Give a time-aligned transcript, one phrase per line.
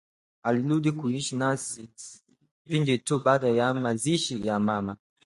[0.43, 1.89] Alirudi kuishi nasi
[2.65, 4.97] pindi tu baada ya mazishi ya mama